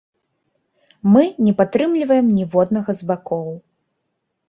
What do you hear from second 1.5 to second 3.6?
падтрымліваем ніводнага з бакоў.